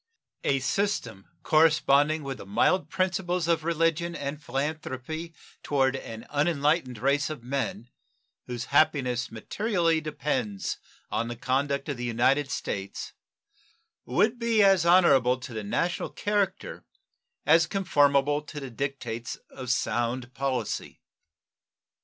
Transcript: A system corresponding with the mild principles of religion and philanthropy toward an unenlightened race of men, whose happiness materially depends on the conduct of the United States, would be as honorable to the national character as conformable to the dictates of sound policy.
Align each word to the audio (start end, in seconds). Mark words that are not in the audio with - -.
A 0.43 0.57
system 0.57 1.27
corresponding 1.43 2.23
with 2.23 2.39
the 2.39 2.45
mild 2.47 2.89
principles 2.89 3.47
of 3.47 3.63
religion 3.63 4.15
and 4.15 4.41
philanthropy 4.41 5.35
toward 5.61 5.95
an 5.95 6.25
unenlightened 6.31 6.97
race 6.97 7.29
of 7.29 7.43
men, 7.43 7.87
whose 8.47 8.65
happiness 8.73 9.31
materially 9.31 10.01
depends 10.01 10.79
on 11.11 11.27
the 11.27 11.35
conduct 11.35 11.87
of 11.87 11.97
the 11.97 12.03
United 12.03 12.49
States, 12.49 13.13
would 14.03 14.39
be 14.39 14.63
as 14.63 14.87
honorable 14.87 15.37
to 15.37 15.53
the 15.53 15.63
national 15.63 16.09
character 16.09 16.83
as 17.45 17.67
conformable 17.67 18.41
to 18.41 18.59
the 18.59 18.71
dictates 18.71 19.35
of 19.51 19.69
sound 19.69 20.33
policy. 20.33 20.99